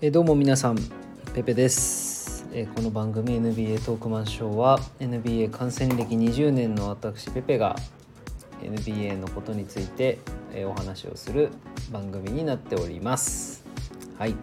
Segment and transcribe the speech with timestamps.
[0.00, 0.78] えどうも皆さん
[1.34, 2.46] ペペです。
[2.52, 7.74] えこの番組 NBA トークマンショーは NBA 観戦歴20年の私ペペが
[8.62, 10.18] NBA のことについて
[10.54, 11.48] えお話をする
[11.90, 13.64] 番組になっております。
[14.16, 14.36] はい。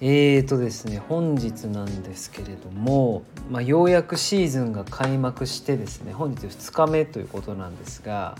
[0.00, 8.38] えーとですね本日なんですけれども、まあ、ようやくシーズンが開幕してですね本日2日目ということなんですが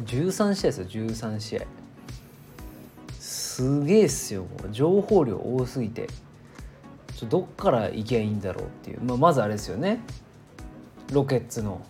[0.04, 1.62] 13試合ですよ13試合。
[3.18, 6.06] すげえっすよ情報量多すぎて。
[7.16, 9.98] ちょどっから行きゃいいんだろうっていう、まあ、まずあれですよね。
[11.12, 11.84] ロケッツの。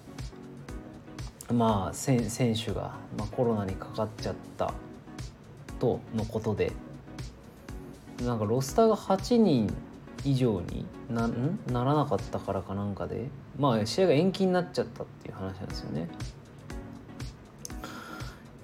[1.52, 4.72] まあ選手が、まあ、コロナにかかっちゃった。
[5.78, 6.72] とのことで。
[8.24, 9.72] なんかロスターが8人
[10.24, 11.28] 以上にな
[11.70, 13.28] ならなかったからかなんかで。
[13.58, 16.08] まあ試合が延期になっちゃったっていう話なんですよね。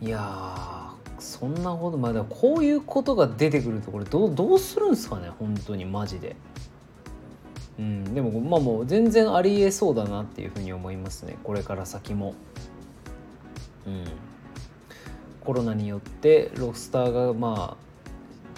[0.01, 6.37] いやそんなことまあでもこういうことが出てくるとこれどうどうするんですかね本当にマジで。
[7.79, 12.35] うんでもまあもう全然ありえそうだなっていうふうに思いますねこれから先も。
[13.87, 14.05] うん。
[15.41, 17.85] コロナによってロスターがまあ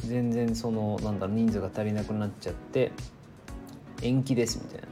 [0.04, 2.92] 全然そのなんだろう人数が足りなくなっちゃって
[4.02, 4.86] 延期ですみたいな。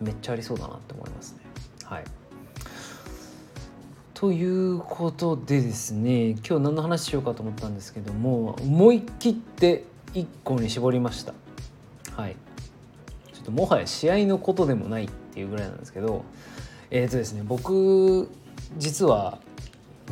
[0.00, 1.40] めっちゃありそうだなって思いますね。
[1.84, 2.04] はい。
[4.12, 11.34] ということでですね今日何の話しようかと思ったんですけども思い切って1個に絞りました。
[12.12, 12.36] はい。
[13.32, 16.24] ちょっともはや試合のことでもないっていうぐらいなんですけど
[16.90, 18.30] えっ、ー、とですね僕
[18.78, 19.38] 実は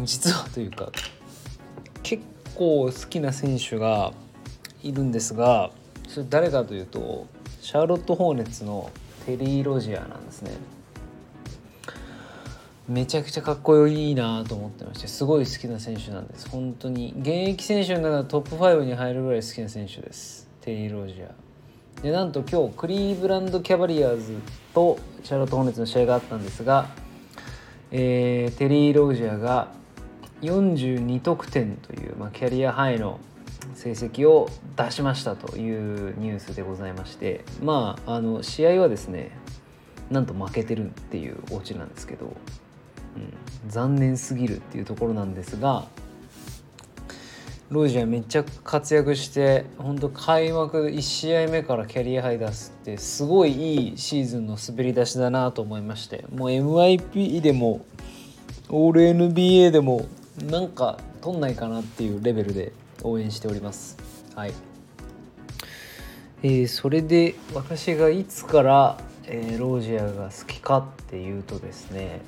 [0.02, 0.90] 実はというか
[2.54, 4.12] 構好きな選手が
[4.82, 5.70] いるんですが
[6.08, 7.26] それ誰かというと
[7.60, 8.90] シャーロット・ホーネッツの
[9.26, 10.50] テリー・ロジアなんですね。
[12.88, 16.48] めちゃくちゃかっこいいなと思ってましてすごい好きな選手なんです。
[16.48, 17.14] 本当に。
[17.16, 20.48] 現役選手の中でトップ5に入るぐらい好きな選手です。
[20.60, 21.30] テリー・ロジア
[22.02, 24.36] でなんと今日クリーブランド・キャバリアーズ
[24.74, 26.88] とシャーロット・ホーネッツの試合があったんですが、
[27.92, 29.68] えー、テリー・ロジアが
[30.42, 33.20] 42得点という、まあ、キャリアハイの
[33.74, 39.30] 成績を出しましたというニュースでございましてまああの試合はですね
[40.10, 45.86] なんと負けてるっていうオチなんですけど、うん、残念すぎるっていうところなんですが
[47.70, 57.86] ロイジャーめっちゃ活躍して本当開幕1試合目からキャリアハイ出すってすごいいいシーズンの滑り出しだなと思いましてもう MIP でも
[58.68, 60.06] オール NBA でも
[60.38, 62.72] なんか取んないかなっていうレベルで
[63.02, 63.96] 応援しております。
[64.34, 64.52] はい。
[66.42, 72.20] えー、それで私がいつから、えー、ロージアが好きかっていうとですね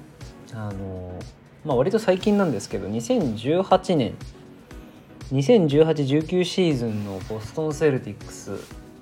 [0.53, 1.19] あの
[1.65, 4.15] まあ割と最近なんですけど2018年
[5.33, 8.53] 2018-19シーズンのボストン・セルティックス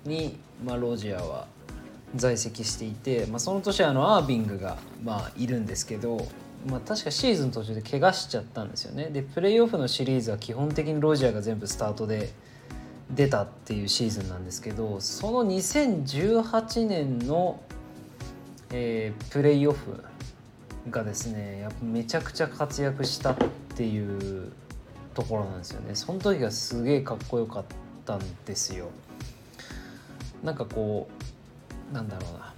[0.04, 1.46] に、まあ、ロジアは
[2.14, 6.26] 在籍していて、まあ、その年あのアービングが、まあ、いるんですけど
[6.66, 9.06] まあ、確かシーズン途中で怪我しちゃったんですよね。
[9.06, 12.30] でプレーオフのシリーズは基本的にロジャーが全部スタートで
[13.10, 17.60] 出たっていうシーズンなんですけどその2018年の、
[18.70, 20.02] えー、プレーオフ
[20.90, 23.36] がですねやっぱめちゃくちゃ活躍したっ
[23.76, 24.52] ていう
[25.14, 25.94] ところなんですよね。
[25.94, 27.64] その時がすげえかっこよかっ
[28.06, 28.88] たんですよ。
[30.42, 31.08] なんかこ
[31.90, 32.51] うなんだろうな。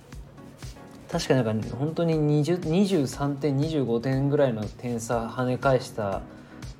[1.14, 6.22] 確かになんか本当に23点25点ぐらいの点差跳ね返した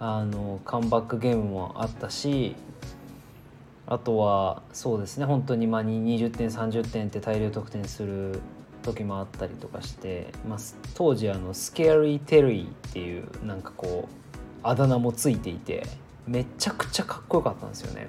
[0.01, 2.57] あのカムバックゲームもあったし
[3.87, 8.41] あとはそうですね本当にまあ20点30点って大量得点する
[8.83, 10.59] 時もあったりとかして、まあ、
[10.95, 15.87] 当時あのスケアリー・テリーっていうなんかこうあだ名もついていて
[16.27, 18.09] めちゃくちゃかっこよかったんですよね。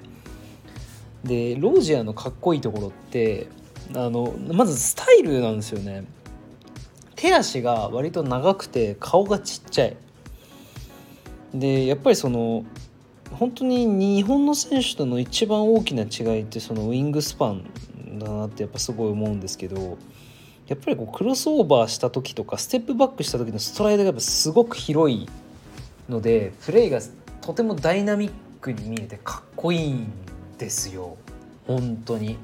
[1.22, 3.46] でロージアのかっこいいところって
[3.94, 6.15] あのまずスタイルなんですよね
[7.16, 9.96] 手足が割と長くて顔がちっちゃい
[11.54, 12.64] でやっぱりその
[13.32, 19.98] 本当に日本の選手との一番大きな違いってそのウイングスパンだなってやっぱすごい思うんですけど
[20.68, 25.28] やっぱりこうクロスオーバーした時とかステップバックした時のストライドがやっぱすごく広い
[26.08, 27.00] のでプレーが
[27.40, 30.10] とてもダイナミックに見えてかっこいいん
[30.58, 31.16] ですよ
[31.66, 32.36] 本当に。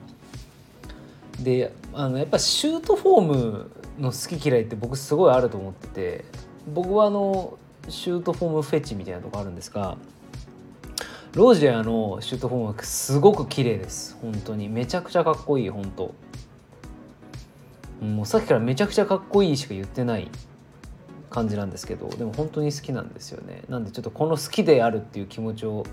[1.40, 6.24] であのやっぱシュートフォームの好き嫌いって僕すごいあると思ってて
[6.72, 7.58] 僕はあの
[7.88, 9.96] シュートフォームフェチみたいなとこあるんですが
[11.34, 14.18] ロージアのシュートフォームはすごく綺麗です。
[14.20, 14.68] 本当に。
[14.68, 16.14] めちゃくちゃかっこいい本当。
[18.04, 20.28] もうさっきからめちゃくちゃかっこいいしか言ってない
[21.30, 23.62] 感じなんですけどでも本当に好きなんですよね。
[23.70, 25.84] なんでちょっとこの好きであるっていう気持ちを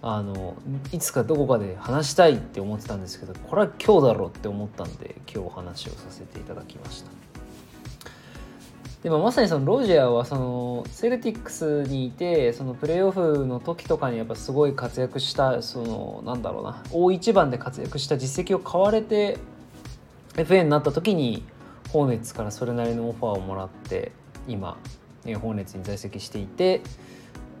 [0.00, 0.56] あの
[0.90, 7.31] いつかどこかで話したいって思ってたんですけどこれは今日だろうって思ったんで今日お話をさせていただきました。
[9.02, 19.38] でもまさにそのロジャーはそのセルティックスにいてそのプレーオフの時とかにやっぱすごい活躍したそのなんだろうな大一番で活躍した実績を買われて
[20.34, 21.42] FA になった時に
[21.90, 24.12] ホーネッツからそれなりのオファーをもらって
[24.46, 24.78] 今
[25.24, 26.80] ホーネッツに在籍していて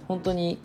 [0.06, 0.60] 本当に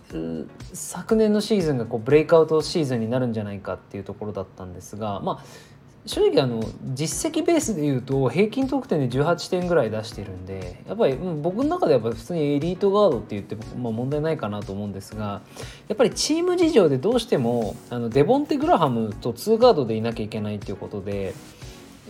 [0.73, 5.76] 昨年のシーズンがこうブレイクアウトシーズンになるんじゃないかっていうところだったんですがまあ
[6.07, 6.63] 正直あの
[6.94, 15.42] 実績ベースでいうと平均得点で18点ぐらい出してるんでやっぱり僕の中ではやっぱ普通にエリートガードって言っても、まあ、問題ないかなと思うんですが
[15.88, 21.33] やっぱりチーム事情でどうしてもあのデボンテ・グラハムと2ガードでいなきゃいけないっていうことで。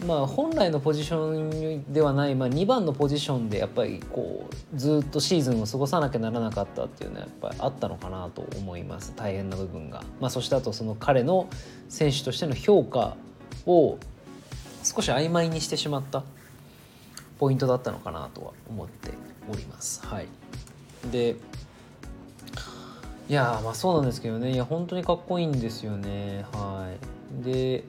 [0.05, 11.49] まあ、本来のポジションではない、まあ、2番のポジションでやっぱりこうずっとシーズンを過ごさなきゃならなかったっていうのはやっぱりあったのかなと思います大変な部分が、まあ、そしてあとその彼の
[11.89, 13.15] 選手としての評価
[13.67, 13.99] を
[14.83, 16.23] 少し曖昧にしてしまった
[17.37, 19.11] ポイントだったのかなとは思って
[19.51, 20.05] おります。
[20.05, 20.27] はい、
[21.11, 21.35] で
[23.29, 26.45] いやまあそうなんですけどねいや本当にかっこいいんですよね。
[26.53, 26.89] は
[27.41, 27.83] い、で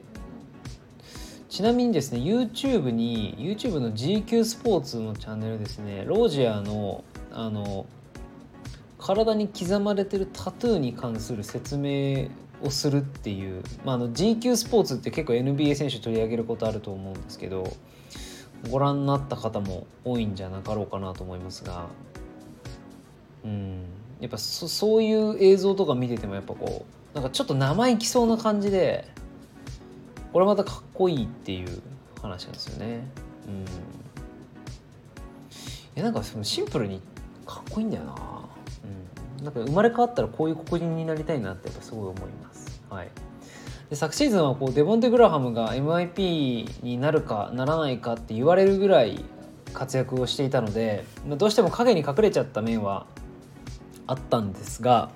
[1.49, 7.85] ちなみにですね YouTube に YouTube の GQ スポーツのチャンネルですねロージアのあの
[8.99, 12.27] 体に刻まれてるタトゥーに関する説明
[12.61, 17.71] をするっていう、まあ、あの GQ スポーツって結構 NBA 選手取り上げることあると思うんですけど
[18.69, 21.87] ご覧になった方も多いんじゃなかろうかなと思いますが
[23.45, 23.83] うん
[24.19, 29.07] やっぱそそういう映像とか見ててもやっぱこうなんかちょっと生意気そうな感じで
[30.33, 31.81] これまたかっこいいっていう
[32.21, 33.01] 話なんですよね。
[33.47, 33.65] うん、い
[35.95, 37.01] やなんかシンプルに
[37.47, 38.38] かっこいいんだよな。
[39.43, 42.81] なんか生まれ変わったらこういう黒人になりたいなってやっぱすごい思います。
[42.89, 43.09] はい、
[43.89, 49.23] で昨シーズンはこうデボンテ・グラハムが MIP になるかならないかって言われるぐらい
[49.73, 53.05] 活躍をしていたのでまあどうしても影に隠れちゃった面は
[54.07, 55.11] あったんですが、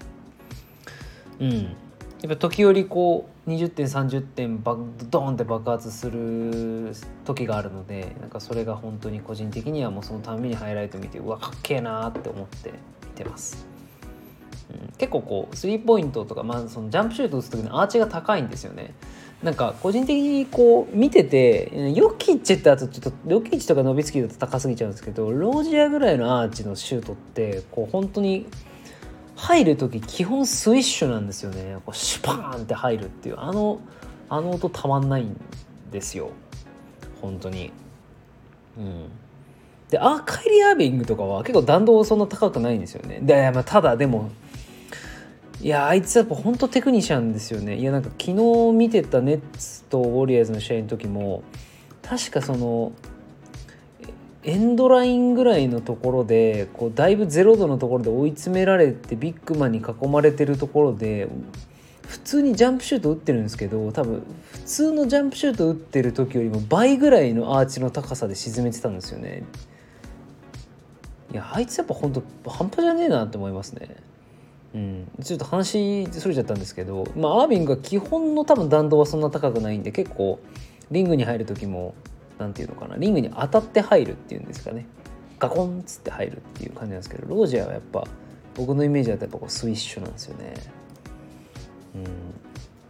[1.39, 1.75] うん、
[2.21, 4.77] やっぱ時折こう20点30点バ
[5.09, 6.93] ドーンって爆発する
[7.25, 12.71] 時があるのでなんかそれが本当に個人的にはもうそのたんびにハイライト見てうわかっけえなって思って
[13.05, 13.67] 見てます、
[14.98, 18.94] 結構こうスリーポイントとか、まあ、そのジャンプシュート打つ時のアーチが高いんですよね。
[19.44, 28.45] なんか個人的にこう見ててヨキッチってあとちょっとヨキッチとか伸びつきだと高すぎちゃうんですけどロージアぐらいのアーチのシュートってこう本当に
[29.36, 31.77] 入る時基本スイッシュなんですよね。
[31.86, 33.81] こうシュパーンって入るっていうあの
[34.30, 35.36] あの音たまんないん
[35.92, 36.30] ですよ。
[37.21, 37.74] 本当に。
[38.77, 39.09] うん。
[39.89, 43.19] でアーカイリー・アービングとかは結構弾道そんな高くないんですよね。
[43.21, 44.31] で、まあ、ただでも
[45.63, 47.77] いやあいつやっぱ本当テクニシャンですよね。
[47.77, 51.42] いやなんか昨日見てたネッツとウォリアーズの試合の時も
[52.01, 52.92] 確かその
[54.44, 61.30] エンドラインぐらいのところでこうだいぶ0度のところで追い詰められてビッグマンに囲まれてるところで
[62.09, 64.21] 普通にジャンプシュート打ってるんですけど多分
[64.52, 69.44] 普通のジャンプシュート打ってる時よりも倍ぐらいのアーチの高さで沈めてたんですよね。
[71.31, 73.95] いやあいつやっぱ本当半端じゃねえなって思いますね。
[74.73, 80.39] うん、ちょっと話それちゃったんですけど、まあ、アービングが基本の多分弾道はそんな高くないんで結構
[80.89, 81.94] リングに入る時も
[82.39, 84.87] 何て言うのかなリングに当たって入るっていうんですかね。
[85.39, 88.03] ガコンっつって入るっていう感じなんですけどロージャーはやっぱ
[88.56, 90.53] 僕のイメージだとやっぱこうスイッシュなんですよね。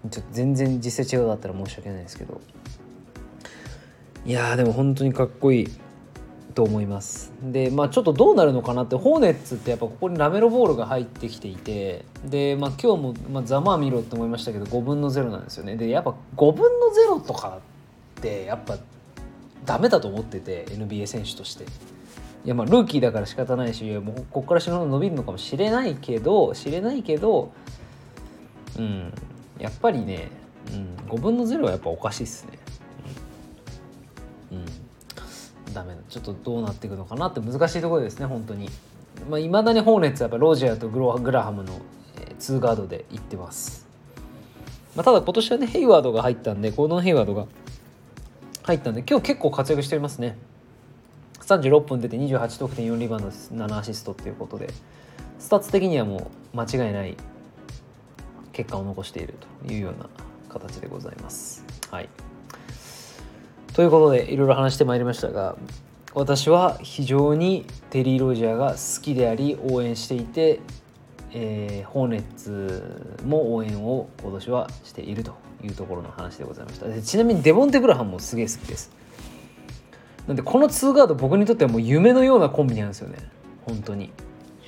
[0.03, 0.09] うん。
[0.09, 2.41] ちょっと全然実際違うかったら申し訳ないですけど。
[4.25, 5.69] いやでも本当にかっこいい。
[6.53, 17.60] と思いますでまあちょっとどうなるのかなってホーネッツってやっぱここにラメロボールが入ってきていてでまあ今日も、まあ、ざまあ見ろって思いましたけど5分の0なんですよねでやっぱ5分の0とか
[18.19, 18.77] ってやっぱ
[19.65, 21.65] ダメだと思ってて NBA 選手として。
[22.45, 27.53] いやまあルーキーだから仕方ないしもうここから伸びるのかもしれないけど知れないけど
[28.77, 29.13] うん
[29.60, 30.29] やっぱりね、
[30.74, 32.60] うん、5分の0はやっぱおかしいっすね。
[34.51, 34.65] うん、うん、
[35.73, 38.69] ダメちょっとどうなっていくのかなって難しいところですね本当に。
[39.29, 41.73] まあ、未だにホーネッツはやっぱロジャーとグログラハムの、
[42.17, 43.85] え、2ガードでいってます。
[44.95, 47.47] まあ、ただ今年はねヘイワードが入ったんでゴードン・ヘイワードが
[48.63, 50.37] 入ったんで今日結構活躍しておりますね
[51.41, 54.69] 36分出て28得点4リバウンド7アシストっていうことで
[55.39, 57.17] スタッツ的にはもう間違いない
[58.53, 59.33] 結果を残している
[59.65, 60.07] というような
[60.47, 62.09] 形でございますはい
[63.73, 65.55] ということでいろいろ話してまいりましたが
[66.13, 70.59] 私は非常にテリー・ロジアーが好きであり応援していて、
[71.31, 77.01] えー、ホーネッツも応援を今年はしているというところの話でございました。
[77.01, 78.91] ちなみにデボンテ・グラハンもすげえ好きです。
[80.27, 83.17] なんでこの2ガード僕にとってはもう夢のようなコンビなんですよね。
[83.65, 84.11] 本当に、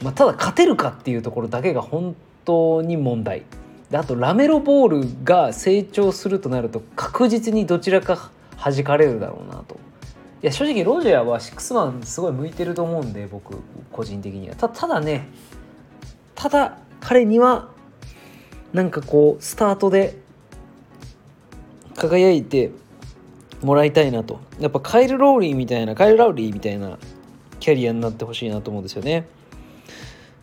[0.02, 3.44] まあ、ただ勝てるかっていうところだけが本当に問題。
[3.92, 8.32] であとラメロボールが成長するとなると確実にどちらか
[8.72, 9.76] 弾かれるだろうなと。
[10.42, 13.58] いや正直ロジャーはシックスマンすごい向いてると思うんで僕
[13.92, 14.56] 個人的には。
[14.56, 15.28] たただね
[16.36, 17.70] ただ彼には
[18.74, 20.18] なんかこうスタートで
[21.96, 22.72] 輝いて
[23.62, 24.40] もらいたいなと。
[24.60, 26.98] やっぱカイル・ローリーみたいなカイル・ラウリーみたいな
[27.60, 29.28] キャリアになってほしいなと思うんですよね。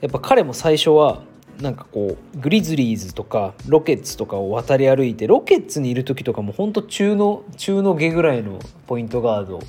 [0.00, 1.22] やっぱ彼も最初は
[1.60, 9.60] なんかこうグリズリーズとかロケッツとかを渡り歩いてロケッツにいる時とかもほんと中の中の下ぐらいのポイントガード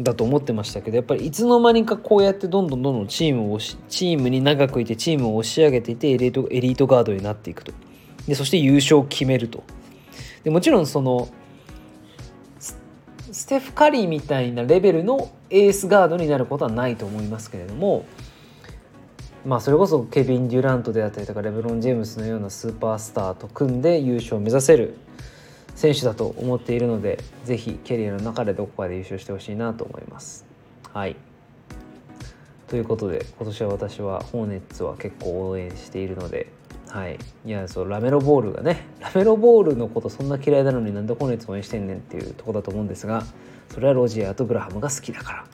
[0.00, 7.72] だと思ってましたけどやっぱりいつの間にかこうやってどんどんどんどんチームをチームに長くいてチームを押し上げていてエリートエリートガードになっていくと。
[8.26, 9.62] でそして優勝を決めると。
[10.44, 11.28] でもちろんその
[13.32, 18.04] ステフ・カリーみたいなレベルのエースガードになることはないと思いますけれども
[19.46, 24.96] まあそれこそケビン・デュラントであったりとかレブロン・ジェームスのようなスーパースターと組んで優勝を目指せる
[25.74, 30.44] 選手だと思っているのでぜひキャリアの中でどこかで優勝してほしいなと思います。
[30.92, 31.16] はい
[32.68, 36.52] ということで今年は私はホーネッツは結構応援しているので
[36.90, 43.24] はい、いやそうラメロボールがね ラメロボールのことそんな嫌いなのになんでホーネッツ応援してんねんっていうとこだと思うんですが
[43.72, 45.44] それはロジアとグラハムが好きだから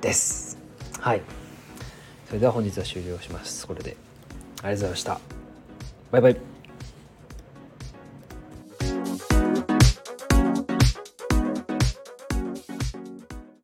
[0.00, 0.58] です。
[0.98, 1.22] はい。
[2.30, 3.66] それでは本日は終了します。
[3.66, 3.96] これで。
[4.62, 5.20] ありがとうございました。
[6.12, 6.49] バイバイ。